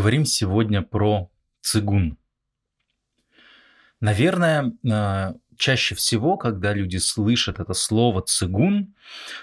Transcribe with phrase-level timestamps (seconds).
[0.00, 1.28] Поговорим сегодня про
[1.60, 2.16] цигун.
[4.00, 8.94] Наверное, а, чаще всего, когда люди слышат это слово цигун,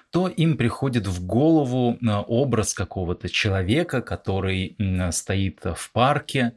[0.10, 4.76] то им приходит в голову а, образ какого-то человека, который
[5.12, 6.54] стоит в парке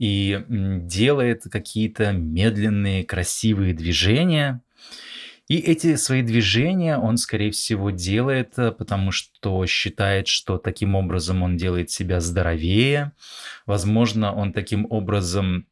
[0.00, 4.63] и делает какие-то медленные, красивые движения.
[5.46, 11.42] И эти свои движения он, скорее всего, делает, э, потому что считает, что таким образом
[11.42, 13.12] он делает себя здоровее.
[13.66, 15.66] Возможно, он таким образом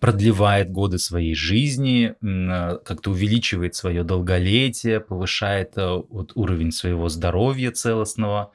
[0.00, 7.70] продлевает годы своей жизни, э, как-то увеличивает свое долголетие, повышает э, вот уровень своего здоровья
[7.70, 8.50] целостного.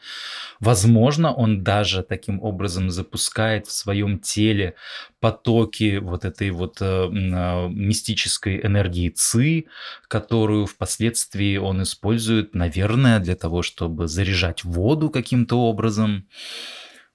[0.59, 4.75] Возможно, он даже таким образом запускает в своем теле
[5.21, 9.67] потоки вот этой вот э, мистической энергии ЦИ,
[10.09, 16.25] которую впоследствии он использует, наверное, для того, чтобы заряжать воду каким-то образом.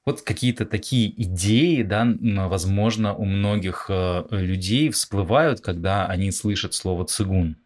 [0.09, 2.09] Вот какие-то такие идеи, да,
[2.49, 7.59] возможно, у многих э, людей всплывают, когда они слышат слово цигун.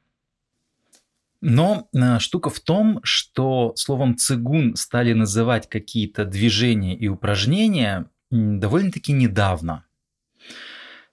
[1.40, 9.12] Но э, штука в том, что словом цигун стали называть какие-то движения и упражнения довольно-таки
[9.12, 9.84] недавно.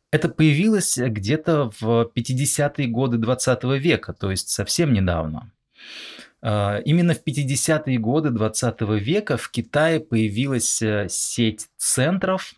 [0.10, 5.52] Это появилось где-то в 50-е годы 20 века, то есть совсем недавно.
[6.42, 12.54] А, именно в 50-е годы 20 века в Китае появилась э, сеть центров,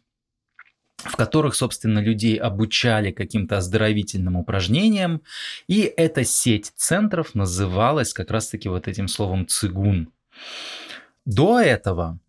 [0.98, 5.22] в которых, собственно, людей обучали каким-то оздоровительным упражнениям,
[5.68, 10.10] и эта сеть центров называлась как раз-таки вот этим словом цигун.
[11.26, 12.20] До этого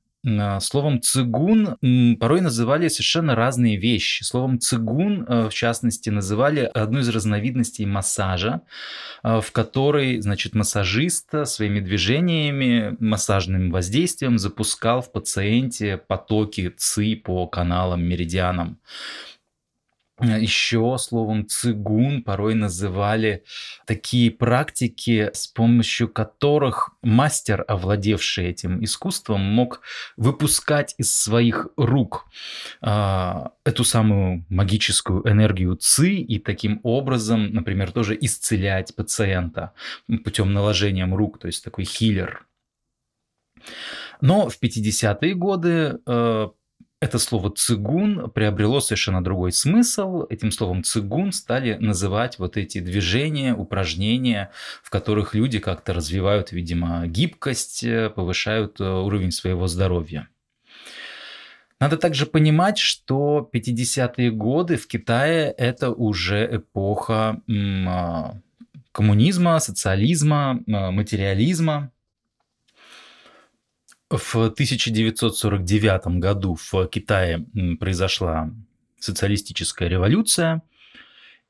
[0.61, 1.77] словом цигун
[2.21, 4.23] порой называли совершенно разные вещи.
[4.23, 8.63] Словом цигун, э, в частности, называли одну из разновидностей массажа,
[9.25, 17.47] э, в которой, значит, массажист своими движениями, массажным воздействием запускал в пациенте потоки ци по
[17.47, 18.79] каналам, меридианам.
[20.23, 23.43] Еще словом цигун порой называли
[23.87, 29.81] такие практики, с помощью которых мастер, овладевший этим искусством, мог
[30.17, 32.27] выпускать из своих рук
[32.83, 33.33] э,
[33.65, 39.73] эту самую магическую энергию ци и таким образом, например, тоже исцелять пациента
[40.25, 42.47] путем наложения рук, то есть такой хиллер.
[44.21, 46.49] Но в 50-е годы э,
[47.03, 50.25] это слово цигун приобрело совершенно другой смысл.
[50.31, 54.53] Этим словом цигун стали называть вот эти движения, упражнения,
[54.85, 60.29] в которых люди как-то развивают, видимо, гибкость, э, повышают э, уровень своего здоровья.
[61.81, 68.37] Надо также понимать, что 50-е годы в Китае это уже эпоха а,
[68.93, 71.91] коммунизма, социализма, а, материализма.
[74.13, 77.47] В 1949 году в Китае
[77.81, 78.51] произошла
[78.99, 80.61] социалистическая революция.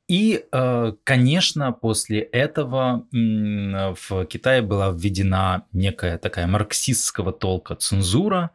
[0.07, 8.51] И, э, конечно, после этого в Китае была введена некая такая марксистского толка цензура.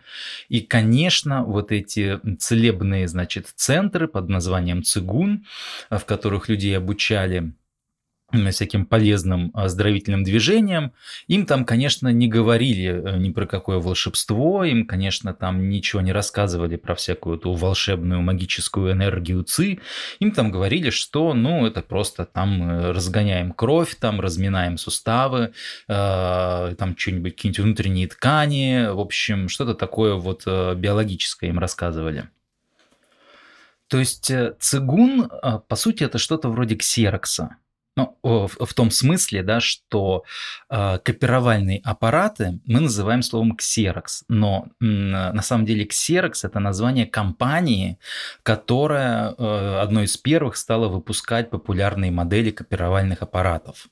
[0.48, 5.44] И, конечно, вот эти целебные, значит, центры под названием цигун,
[5.90, 7.52] в которых людей обучали
[8.50, 10.92] всяким полезным оздоровительным движениям.
[11.28, 16.12] Им там, конечно, не говорили э, ни про какое волшебство, им, конечно, там ничего не
[16.12, 19.80] рассказывали про всякую эту волшебную магическую энергию ЦИ.
[20.20, 25.52] Им там говорили, что, ну, это просто там э, разгоняем кровь, там разминаем суставы,
[25.88, 32.28] э, там что-нибудь, какие-нибудь внутренние ткани, в общем, что-то такое вот э, биологическое им рассказывали.
[33.88, 35.30] То есть цигун,
[35.66, 37.56] по сути, это что-то вроде ксерокса.
[37.98, 40.22] Ну, в, в том смысле, да, что
[40.70, 47.06] э, копировальные аппараты мы называем словом Xerox, но э, на самом деле Xerox это название
[47.06, 47.98] компании,
[48.44, 53.88] которая э, одной из первых стала выпускать популярные модели копировальных аппаратов.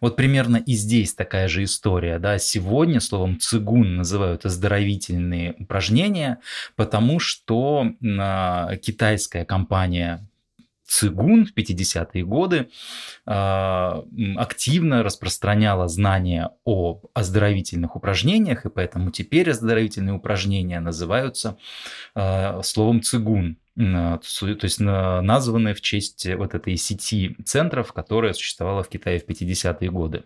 [0.00, 2.18] Вот примерно и здесь такая же история.
[2.18, 2.38] Да?
[2.38, 6.38] Сегодня словом цигун называют оздоровительные упражнения,
[6.74, 10.26] потому что э, китайская компания
[10.90, 12.68] Цигун в 50-е годы
[13.24, 14.02] а,
[14.36, 21.56] активно распространяла знания о оздоровительных упражнениях, и поэтому теперь оздоровительные упражнения называются
[22.16, 28.88] а, словом цигун то есть названные в честь вот этой сети центров, которая существовала в
[28.88, 30.24] Китае в 50-е годы.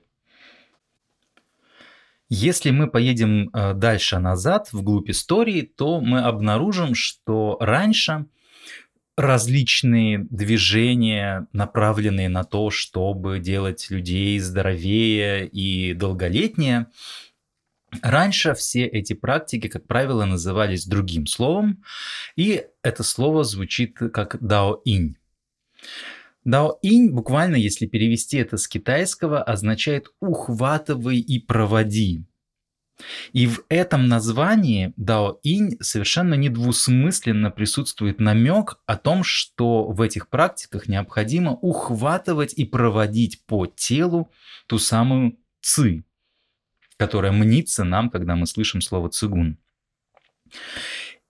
[2.30, 8.26] Если мы поедем а, дальше назад, вглубь истории, то мы обнаружим, что раньше
[9.16, 16.88] различные движения, направленные на то, чтобы делать людей здоровее и долголетнее,
[18.02, 21.84] Раньше все эти практики, как правило, назывались другим словом,
[22.36, 25.16] и это слово звучит как дао-инь.
[26.44, 32.24] Дао-инь, буквально, если перевести это с китайского, означает «ухватывай и проводи».
[33.32, 40.86] И в этом названии дао-инь совершенно недвусмысленно присутствует намек о том, что в этих практиках
[40.86, 44.30] необходимо ухватывать и проводить по телу
[44.66, 46.04] ту самую ци,
[46.96, 49.58] которая мнится нам, когда мы слышим слово цигун.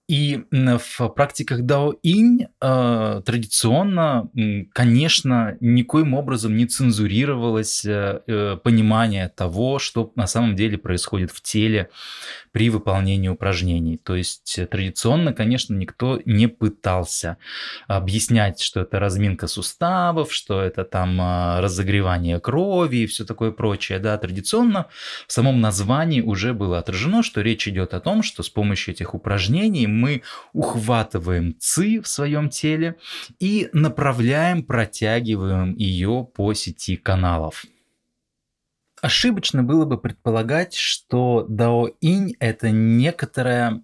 [0.07, 4.29] И в практиках дао-инь э, традиционно,
[4.71, 11.41] конечно, никоим образом не цензурировалось э, э, понимание того, что на самом деле происходит в
[11.41, 11.89] теле
[12.51, 13.97] при выполнении упражнений.
[13.97, 17.37] То есть традиционно, конечно, никто не пытался
[17.87, 21.19] объяснять, что это разминка суставов, что это там
[21.59, 23.97] разогревание крови и все такое прочее.
[23.97, 24.85] Да, традиционно
[25.27, 29.15] в самом названии уже было отражено, что речь идет о том, что с помощью этих
[29.15, 30.21] упражнений мы
[30.53, 32.97] ухватываем ци в своем теле
[33.39, 37.65] и направляем, протягиваем ее по сети каналов.
[39.05, 43.83] Ошибочно было бы предполагать, что дао-инь– это некоторая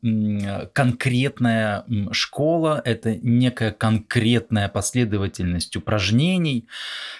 [0.74, 6.68] конкретная школа, это некая конкретная последовательность упражнений.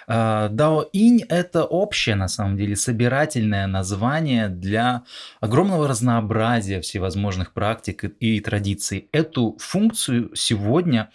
[0.08, 5.04] А, дао-инь– это общее, на самом деле, собирательное название для
[5.38, 9.10] огромного разнообразия всевозможных практик и традиций.
[9.12, 11.10] Эту функцию сегодня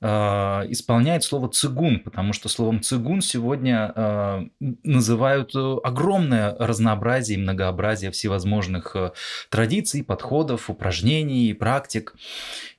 [0.00, 7.40] а, исполняет слово цигун, потому что словом цигун сегодня а, называют огромное огромное разнообразие и
[7.40, 9.12] многообразие всевозможных э,
[9.50, 12.14] традиций, подходов, упражнений, практик.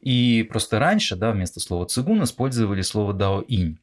[0.02, 3.78] И просто раньше, да, вместо слова цигун использовали слово дао-инь.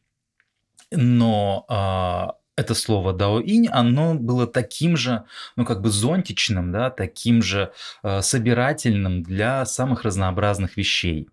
[0.93, 5.23] Но а, это слово дао-инь, оно было таким же,
[5.57, 7.73] ну как бы зонтичным, да, таким же
[8.03, 11.29] э, собирательным для самых разнообразных вещей.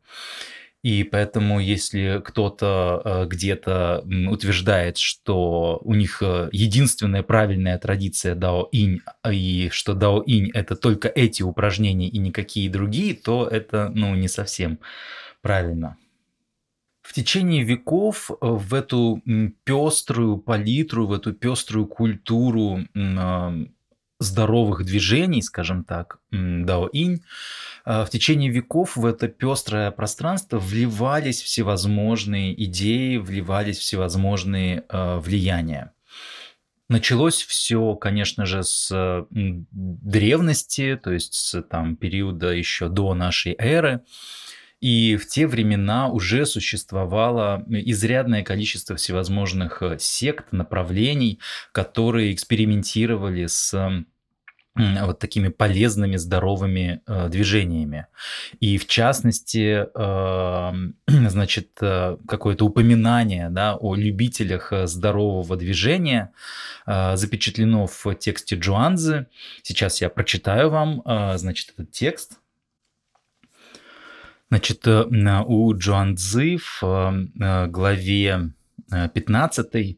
[0.87, 9.01] И поэтому, если кто-то э, где-то утверждает, что у них э, единственная правильная традиция дао-инь,
[9.29, 14.79] и что дао-инь это только эти упражнения и никакие другие, то это ну, не совсем
[15.41, 15.97] правильно.
[17.01, 19.21] В течение веков э, в эту
[19.65, 22.85] пеструю палитру, в эту пеструю культуру
[24.19, 27.21] здоровых движений, скажем так, дао-инь,
[27.85, 35.93] а, в течение веков в это пестрое пространство вливались всевозможные идеи, вливались всевозможные а, влияния.
[36.89, 44.03] Началось все, конечно же, с древности, то есть с там, периода еще до нашей эры.
[44.79, 51.39] И в те времена уже существовало изрядное количество всевозможных э, сект, направлений,
[51.71, 53.73] которые экспериментировали с
[54.77, 58.07] вот такими полезными, здоровыми э, движениями.
[58.59, 60.73] И в частности, э,
[61.07, 66.31] значит, э, какое-то упоминание да, о любителях э, здорового движения
[66.85, 69.27] э, запечатлено в тексте Джуанзы.
[69.63, 72.39] Сейчас я прочитаю вам, э, значит, этот текст.
[74.49, 75.03] Значит, э,
[75.45, 78.53] у Джуанзы в э, главе
[78.89, 79.97] 15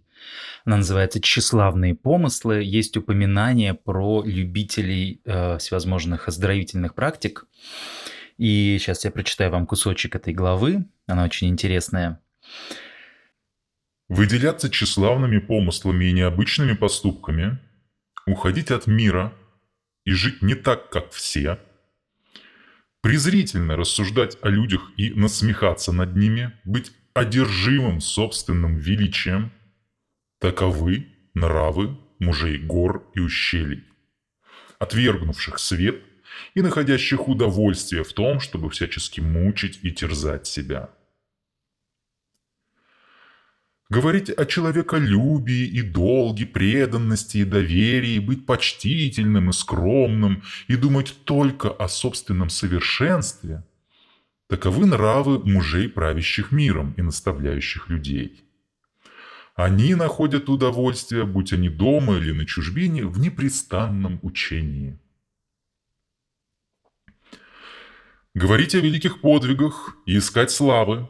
[0.66, 2.62] она называется «Тщеславные помыслы».
[2.64, 7.46] Есть упоминание про любителей э, всевозможных оздоровительных практик.
[8.38, 10.86] И сейчас я прочитаю вам кусочек этой главы.
[11.08, 12.22] Она очень интересная.
[14.08, 17.60] Выделяться тщеславными помыслами и необычными поступками,
[18.26, 19.34] уходить от мира
[20.06, 21.60] и жить не так, как все,
[23.02, 29.52] презрительно рассуждать о людях и насмехаться над ними, быть одержимым собственным величием–
[30.40, 33.84] Таковы нравы мужей гор и ущелий,
[34.80, 36.02] отвергнувших свет
[36.54, 40.92] и находящих удовольствие в том, чтобы всячески мучить и терзать себя.
[43.90, 51.70] Говорить о человеколюбии и долге, преданности и доверии, быть почтительным и скромным и думать только
[51.70, 53.64] о собственном совершенстве–
[54.48, 58.44] таковы нравы мужей, правящих миром и наставляющих людей–
[59.62, 64.98] они находят удовольствие, будь они дома или на чужбине, в непрестанном учении.
[68.34, 71.10] Говорить о великих подвигах и искать славы,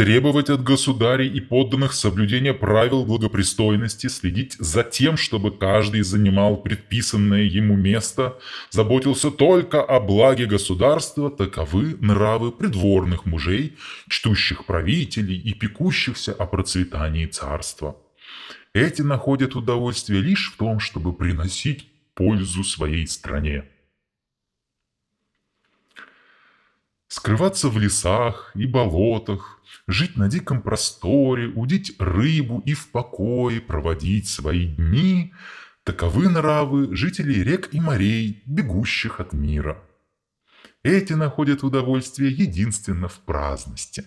[0.00, 7.42] требовать от государей и подданных соблюдения правил благопристойности, следить за тем, чтобы каждый занимал предписанное
[7.42, 8.38] ему место,
[8.70, 13.76] заботился только о благе государства, таковы нравы придворных мужей,
[14.08, 17.94] чтущих правителей и пекущихся о процветании царства.
[18.72, 23.64] Эти находят удовольствие лишь в том, чтобы приносить пользу своей стране.
[27.10, 34.28] Скрываться в лесах и болотах, жить на диком просторе, удить рыбу и в покое проводить
[34.28, 35.34] свои дни–
[35.84, 39.82] таковы нравы жителей рек и морей, бегущих от мира.
[40.84, 44.04] Эти находят удовольствие единственно в праздности.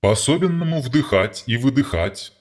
[0.00, 2.32] По-особенному вдыхать и выдыхать,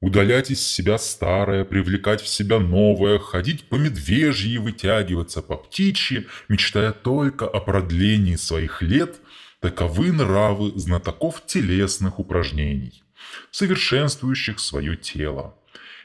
[0.00, 6.92] удалять из себя старое, привлекать в себя новое, ходить по медвежьи вытягиваться по птичьи, мечтая
[6.92, 9.20] только о продлении своих лет,
[9.60, 13.02] таковы нравы знатоков телесных упражнений,
[13.50, 15.56] совершенствующих свое тело.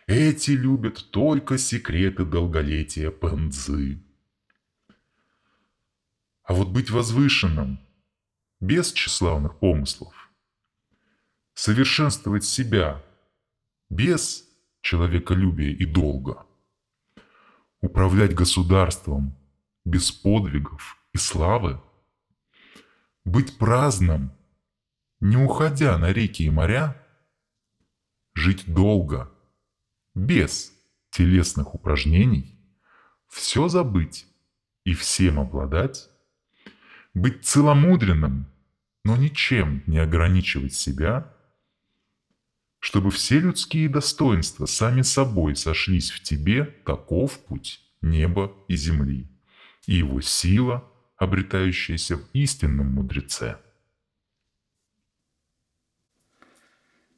[0.08, 4.04] Эти любят только секреты долголетия пэнзы.
[6.44, 7.80] А вот быть возвышенным,
[8.60, 10.14] без тщеславных помыслов,
[11.54, 13.02] совершенствовать себя,
[13.96, 14.48] без
[14.82, 16.46] человеколюбия и долга,
[17.82, 19.36] управлять государством
[19.86, 21.82] без подвигов и славы,
[23.26, 24.32] быть праздным,
[25.20, 27.02] не уходя на реки и моря,
[28.34, 29.30] жить долго–
[30.16, 30.74] без
[31.10, 32.58] телесных упражнений,
[33.28, 34.28] все забыть
[34.84, 36.10] и всем обладать,
[37.14, 38.48] быть целомудренным,
[39.04, 41.33] но ничем не ограничивать себя,
[42.84, 49.26] чтобы все людские достоинства сами собой сошлись в тебе, таков путь неба и земли,
[49.88, 50.84] и его сила,
[51.16, 53.58] обретающаяся в истинном мудреце.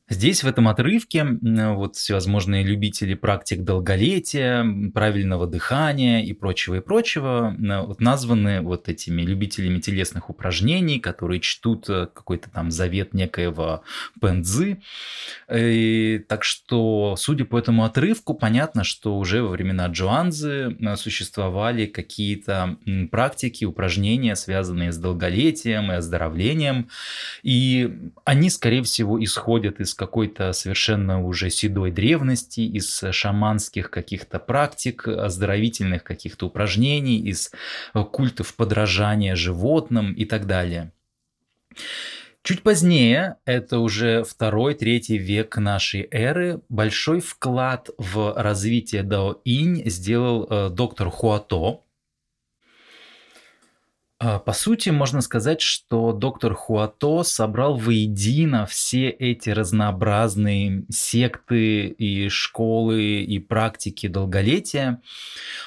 [0.08, 7.56] Здесь, в этом отрывке, вот всевозможные любители практик долголетия, правильного дыхания и прочего и прочего,
[7.58, 13.82] вот названы вот этими любителями телесных упражнений, которые чтут э, какой-то там завет некоего
[14.22, 14.80] пензы.
[15.52, 22.78] И, так что, судя по этому отрывку, понятно, что уже во времена Джоанзы существовали какие-то
[23.10, 26.90] практики, упражнения, связанные с долголетием и оздоровлением,
[27.42, 35.08] и они, скорее всего, исходят из какой-то совершенно уже седой древности, из шаманских каких-то практик,
[35.08, 37.52] оздоровительных каких-то упражнений, из
[38.12, 40.92] культов подражания животным и так далее.
[42.46, 50.70] Чуть позднее, это уже второй-третий век нашей эры, большой вклад в развитие дао-инь сделал э,
[50.70, 51.82] доктор Хуато,
[54.18, 63.24] по сути, можно сказать, что доктор Хуато собрал воедино все эти разнообразные секты и школы
[63.24, 65.02] и практики долголетия.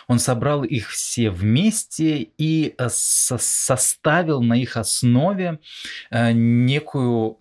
[0.07, 5.59] Он собрал их все вместе и э, составил на их основе
[6.11, 7.37] э, некую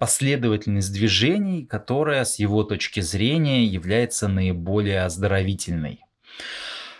[0.00, 6.00] последовательность движений, которая с его точки зрения является наиболее оздоровительной.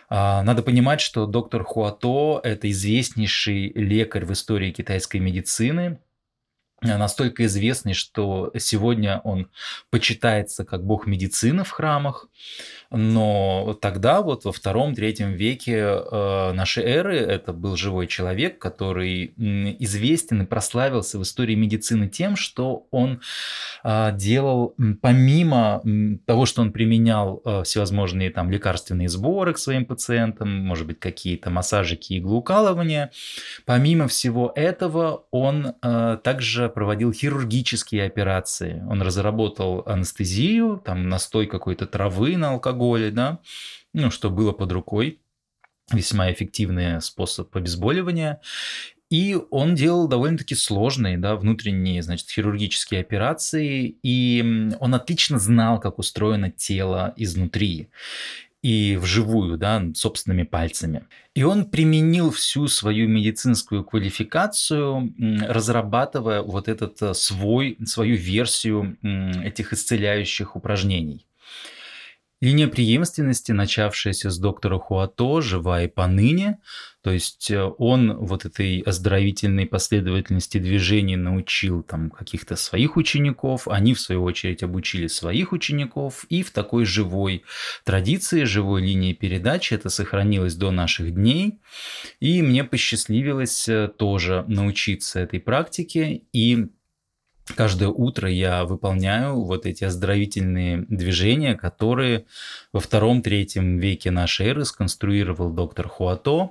[0.09, 5.99] А, надо понимать, что доктор Хуато– это известнейший лекарь в истории китайской медицины,
[6.83, 9.51] настолько известный, что сегодня он
[9.91, 12.29] почитается как бог медицины в храмах.
[12.91, 19.33] Но тогда, вот во втором-третьем веке э, нашей эры, это был живой человек, который
[19.81, 23.21] известен и прославился в истории медицины тем, что он
[23.83, 25.83] э, делал, помимо
[26.27, 31.51] того, что он применял э, всевозможные там лекарственные сборы к своим пациентам, может быть, какие-то
[31.51, 33.11] массажики, иглоукалывания,
[33.65, 38.83] помимо всего этого он также проводил хирургические операции.
[38.89, 43.41] Он разработал анестезию, там настой какой-то травы на алкоголь, алкоголе, да,
[43.93, 45.21] ну, что было под рукой,
[45.93, 48.41] весьма эффективный способ обезболивания.
[49.09, 56.01] И он делал довольно-таки сложные, да, внутренние, значит, хирургические операции, и он отлично знал, как
[56.01, 57.89] устроено тело изнутри
[58.63, 61.05] и вживую, да, собственными пальцами.
[61.37, 65.15] И он применил всю свою медицинскую квалификацию,
[65.49, 68.97] разрабатывая вот этот э, свой, свою версию
[69.45, 71.27] этих исцеляющих упражнений.
[72.41, 76.59] Линия преемственности, начавшаяся с доктора Хуато, жива и поныне.
[77.07, 83.95] То есть э, он вот этой оздоровительной последовательности движений научил там каких-то своих учеников, они
[83.95, 87.45] в свою очередь обучили своих учеников, и в такой живой
[87.85, 91.61] традиции, живой линии передачи это сохранилось до наших дней.
[92.21, 96.71] И мне посчастливилось э, тоже научиться этой практике, и
[97.55, 102.27] каждое утро я выполняю вот эти оздоровительные движения, которые
[102.73, 106.51] во втором-третьем веке нашей эры сконструировал доктор Хуато,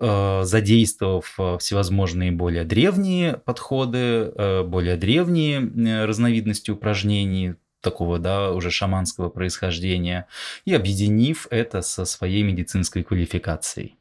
[0.00, 8.70] э, задействовав э, всевозможные более древние подходы, э, более древние разновидности упражнений, такого, да, уже
[8.70, 10.26] шаманского происхождения,
[10.64, 13.96] и объединив это со своей медицинской квалификацией.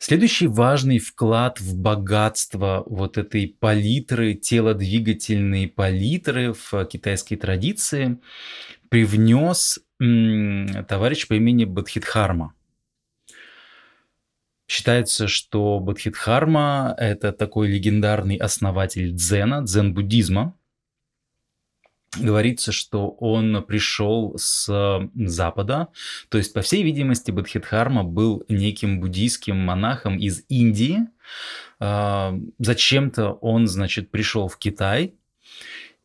[0.00, 8.20] Следующий важный вклад в богатство вот этой палитры, телодвигательной палитры в китайской традиции
[8.90, 12.54] привнес товарищ по имени Бадхидхарма.
[14.68, 20.54] Считается, что Бадхидхарма– это такой легендарный основатель дзена, дзен-буддизма,
[22.16, 25.88] говорится, что он пришел с Запада,
[26.28, 31.00] то есть, по всей видимости, Бадхидхарма был неким буддийским монахом из Индии.
[31.80, 35.14] А, зачем-то он, значит, пришел в Китай,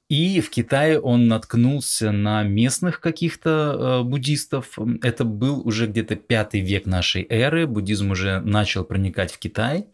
[0.09, 4.77] и в Китае он наткнулся на местных каких-то э, буддистов.
[5.01, 7.65] Это был уже где-то пятый век нашей эры.
[7.65, 9.87] Буддизм уже начал проникать в Китай.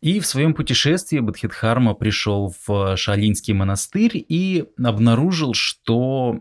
[0.00, 6.40] И в своем путешествии Бадхидхарма пришел в Шалинский монастырь и обнаружил, что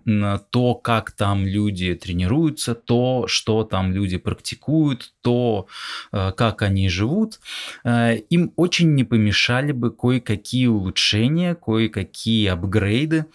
[0.51, 5.65] то, как там люди тренируются, то, что там люди практикуют, то,
[6.11, 7.39] э, как они живут,
[7.83, 13.25] э, им очень не помешали бы кое-какие улучшения, кое-какие апгрейды,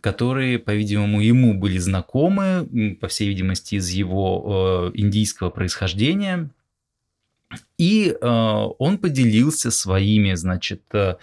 [0.00, 6.50] которые, по-видимому, ему были знакомы, по всей видимости, из его э, индийского происхождения–
[7.78, 8.26] и э,
[8.78, 11.16] он поделился своими, значит, э,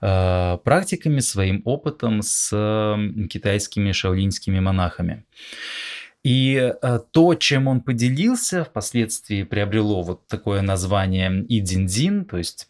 [0.00, 2.50] э, практиками, своим опытом с
[3.30, 5.24] китайскими шаолиньскими монахами.
[6.26, 12.66] И э, то, чем он поделился, впоследствии приобрело вот такое название Идиндин, то есть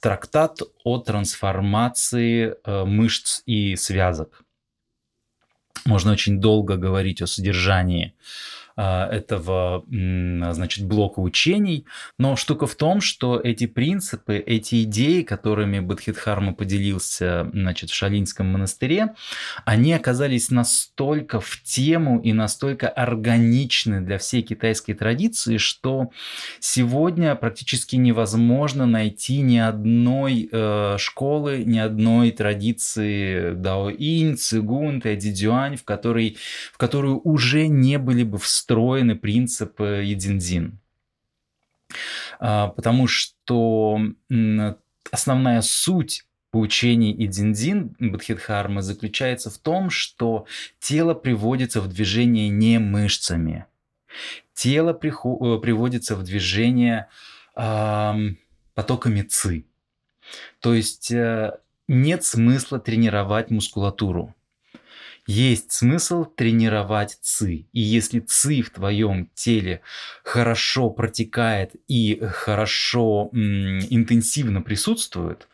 [0.00, 4.42] трактат о трансформации э, мышц и связок.
[5.84, 8.14] Можно очень долго говорить о содержании
[8.78, 11.84] этого, значит, блока учений.
[12.16, 18.46] Но штука в том, что эти принципы, эти идеи, которыми Бадхидхарма поделился, значит, в Шалинском
[18.46, 19.14] монастыре,
[19.64, 26.10] они оказались настолько в тему и настолько органичны для всей китайской традиции, что
[26.60, 35.82] сегодня практически невозможно найти ни одной э, школы, ни одной традиции даоинь, цигун, тайдидюань, в
[35.84, 36.36] которой,
[36.72, 40.78] в которую уже не были бы встроены встроены принципы единзин.
[42.38, 43.98] А, потому что
[45.10, 50.46] основная суть поучений и диндин Бадхидхармы заключается в том, что
[50.80, 53.64] тело приводится в движение не мышцами.
[54.52, 57.08] Тело э, приводится в движение
[58.74, 59.64] потоками ци.
[60.60, 64.34] То есть э, нет смысла тренировать мускулатуру
[65.28, 67.68] есть смысл тренировать ЦИ.
[67.72, 69.82] И если ЦИ в твоем теле
[70.24, 75.46] хорошо протекает и хорошо м, интенсивно присутствует,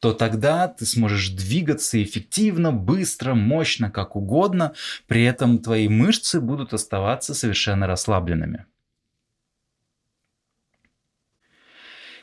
[0.00, 4.74] то тогда ты сможешь двигаться эффективно, быстро, мощно, как угодно.
[5.06, 8.66] При этом твои мышцы будут оставаться совершенно расслабленными.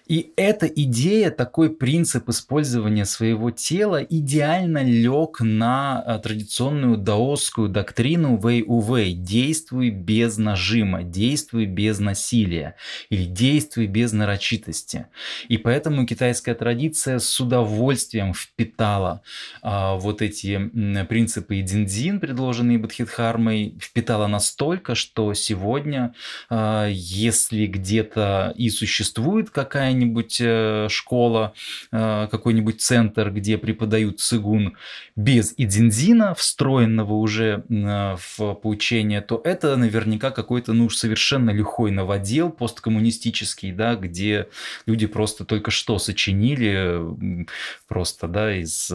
[0.07, 8.37] И эта идея, такой принцип использования своего тела идеально лег на а, традиционную даосскую доктрину
[8.37, 12.75] Вэй Увэй– действуй без нажима, действуй без насилия
[13.09, 15.07] или действуй без нарочитости.
[15.49, 19.21] И поэтому китайская традиция с удовольствием впитала
[19.61, 20.69] а, вот эти
[21.05, 26.13] принципы Идиндин, предложенные Бадхидхармой, впитала настолько, что сегодня,
[26.49, 31.53] а, если где-то и существует какая какая-нибудь э, школа,
[31.91, 34.77] э, какой-нибудь центр, где преподают цигун
[35.15, 42.51] без идинзина, встроенного уже э, в поучение, то это наверняка какой-то, ну, совершенно лихой новодел
[42.51, 44.47] посткоммунистический, да, где
[44.85, 47.45] люди просто только что сочинили
[47.87, 48.91] просто, да, из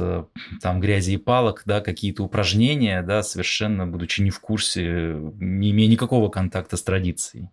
[0.61, 5.89] там грязи и палок, да, какие-то упражнения, да, совершенно будучи не в курсе, не имея
[5.89, 7.49] никакого контакта с традицией.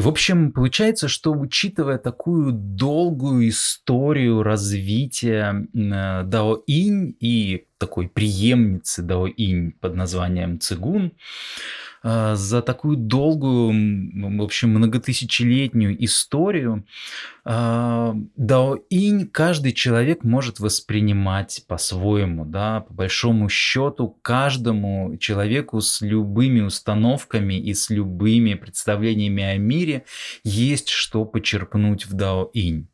[0.00, 9.02] И, в общем, получается, что учитывая такую долгую историю развития э, Дао-инь и такой преемницы
[9.02, 11.12] Дао-инь под названием Цигун,
[12.02, 16.84] за такую долгую, в общем, многотысячелетнюю историю
[17.44, 26.60] а, дао-инь каждый человек может воспринимать по-своему, да, по большому счету каждому человеку с любыми
[26.60, 30.04] установками и с любыми представлениями о мире
[30.44, 32.89] есть что почерпнуть в дао-инь.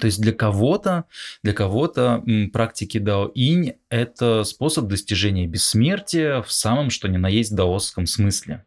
[0.00, 1.04] То есть для кого-то,
[1.42, 8.06] для кого-то практики дао-инь– это способ достижения бессмертия в самом что ни на есть даосском
[8.06, 8.64] смысле.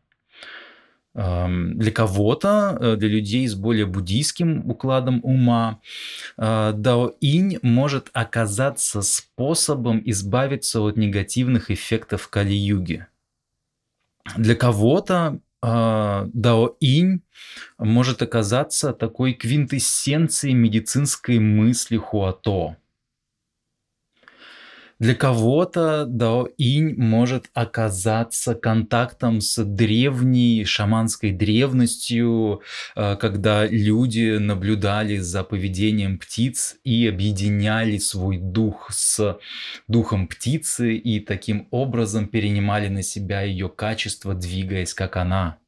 [1.15, 5.81] Для кого-то, э, для людей с более буддийским укладом ума,
[6.37, 13.07] э, дао-инь может оказаться способом избавиться от негативных эффектов Кали-юги.
[14.37, 17.21] Для кого-то Дао-инь
[17.77, 22.77] может оказаться такой квинтэссенцией медицинской мысли Хуато.
[24.99, 32.61] Для кого-то дао-инь может оказаться контактом с древней шаманской древностью,
[32.97, 39.39] э, когда люди наблюдали за поведением птиц и объединяли свой дух с
[39.87, 45.59] духом птицы и таким образом перенимали на себя ее качество, двигаясь как она.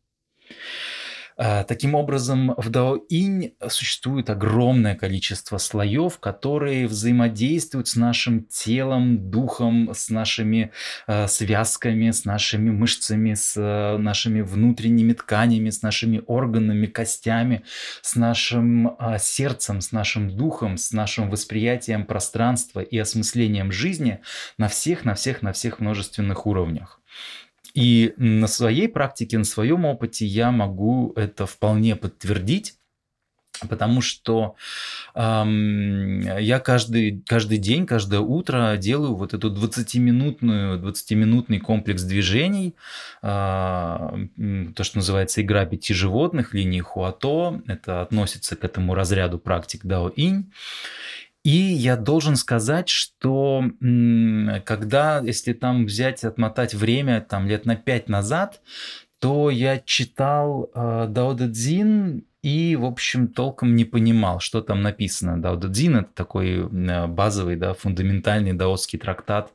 [1.43, 9.89] А, таким образом, в Дао-инь существует огромное количество слоев, которые взаимодействуют с нашим телом, духом,
[9.91, 10.71] с нашими
[11.07, 17.63] э, связками, с нашими мышцами, с э, нашими внутренними тканями, с нашими органами, костями,
[18.03, 24.19] с нашим э, сердцем, с нашим духом, с нашим восприятием пространства и осмыслением жизни
[24.59, 27.00] на всех, на всех, на всех множественных уровнях.
[27.73, 32.75] И на своей практике, на своем опыте я могу это вполне подтвердить.
[33.69, 34.55] Потому что
[35.13, 42.75] эм, я каждый, каждый день, каждое утро делаю вот эту 20-минутную, 20-минутный комплекс движений,
[43.21, 43.27] э,
[44.75, 50.51] то, что называется игра пяти животных, линии Хуато, это относится к этому разряду практик Дао-инь.
[51.43, 53.63] И я должен сказать, что
[54.65, 58.61] когда, если там взять, отмотать время там лет на пять назад,
[59.19, 64.81] то я читал э, Дао Дэ Цзин и, в общем, толком не понимал, что там
[64.81, 65.39] написано.
[65.39, 69.53] Дао Цзин– это такой э, базовый, да, фундаментальный даосский трактат,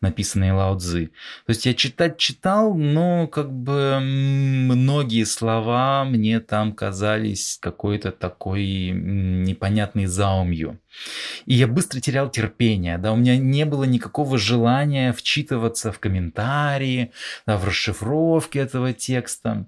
[0.00, 1.06] написанный Лао Цзы.
[1.46, 8.90] То есть я читать читал, но как бы многие слова мне там казались какой-то такой
[8.92, 10.78] непонятной заумью.
[11.46, 17.10] И я быстро терял терпение, да, у меня не было никакого желания вчитываться в комментарии,
[17.46, 19.66] да, в расшифровке этого текста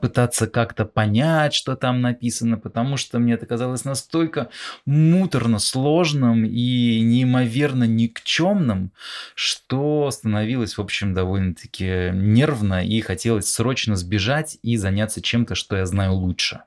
[0.00, 4.48] пытаться как-то понять, что там написано, потому что мне это казалось настолько
[4.86, 8.92] муторно сложным и неимоверно никчемным,
[9.34, 15.86] что становилось, в общем, довольно-таки нервно и хотелось срочно сбежать и заняться чем-то, что я
[15.86, 16.62] знаю лучше.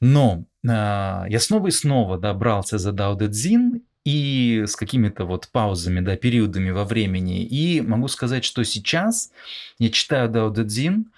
[0.00, 3.28] Но э, я снова и снова добрался за Дао Дэ
[4.04, 7.44] и с какими-то вот паузами, да, периодами во времени.
[7.44, 9.30] И могу сказать, что сейчас
[9.78, 11.12] я читаю Дао Дэ Цзин,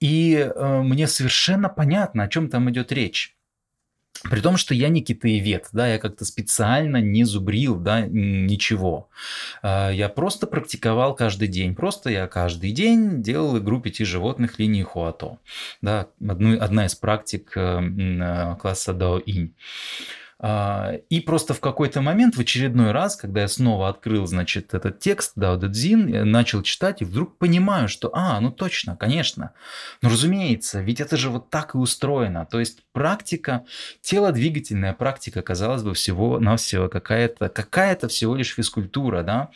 [0.00, 3.36] и э, мне совершенно понятно, о чем там идет речь.
[4.28, 9.08] При том, что я не китаевед, да, я как-то специально не зубрил, да, ничего.
[9.62, 11.74] А, я просто практиковал каждый день.
[11.74, 15.38] Просто я каждый день делал игру пяти животных линии Хуато.
[15.80, 19.54] Да, одну, одна из практик э, э, класса Дао-инь.
[19.54, 24.98] А, и просто в какой-то момент, в очередной раз, когда я снова открыл, значит, этот
[24.98, 29.52] текст Дао Дэ Цзин, начал читать и вдруг понимаю, что, а, ну точно, конечно.
[30.00, 32.46] Ну, разумеется, ведь это же вот так и устроено.
[32.50, 33.64] То есть практика,
[34.00, 39.50] телодвигательная практика, казалось бы, всего-навсего какая-то, какая-то всего лишь физкультура, да,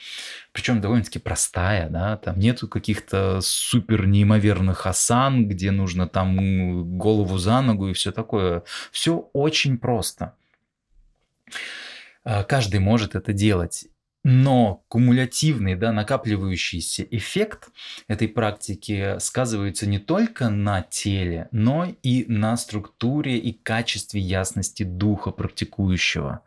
[0.53, 7.63] причем довольно-таки простая, да, там нету каких-то супер неимоверных асан, где нужно там голову за
[7.63, 8.65] ногу и все такое.
[8.93, 10.35] Все очень просто.
[12.25, 13.87] А, каждый может это делать.
[14.27, 17.69] Но кумулятивный, да, накапливающийся эффект
[18.09, 25.31] этой практики сказывается не только на теле, но и на структуре и качестве ясности духа
[25.31, 26.41] практикующего.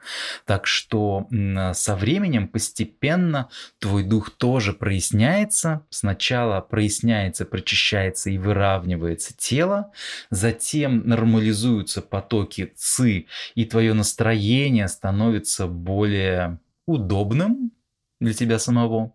[0.45, 1.27] Так что
[1.73, 5.85] со временем постепенно твой дух тоже проясняется.
[5.91, 9.91] Сначала проясняется, прочищается и выравнивается тело,
[10.31, 17.71] затем нормализуются потоки ци, и твое настроение становится более удобным
[18.19, 19.13] для тебя самого.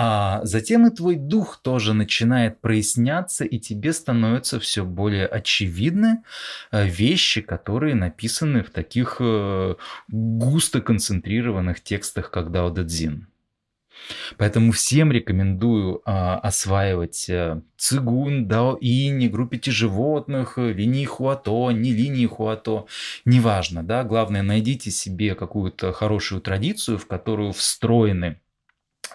[0.00, 6.22] А затем и твой дух тоже начинает проясняться, и тебе становятся все более очевидны
[6.70, 9.74] э, вещи, которые написаны в таких э,
[10.06, 13.26] густо концентрированных текстах, как Дао Дэ Цзин.
[14.36, 22.86] Поэтому всем рекомендую а, осваивать а, цигун, дао-инь, группе животных, линии хуато, не линии хуато,
[23.24, 28.40] неважно, да, главное найдите себе какую-то хорошую традицию, в которую встроены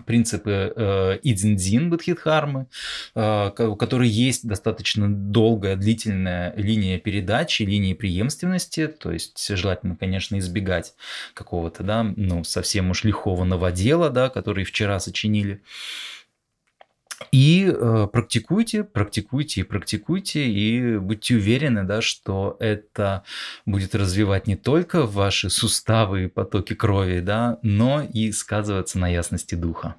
[0.05, 2.67] принципы э, Идзиндзин Бодхидхармы,
[3.15, 10.37] э, у которой есть достаточно долгая, длительная линия передачи, линии преемственности, то есть желательно, конечно,
[10.39, 10.93] избегать
[11.33, 15.61] какого-то, да, ну, совсем уж лихого дела, да, который вчера сочинили.
[17.33, 23.23] И э, практикуйте, практикуйте и практикуйте, и будьте уверены, да, что это
[23.65, 29.55] будет развивать не только ваши суставы и потоки крови, да, но и сказываться на ясности
[29.55, 29.95] духа.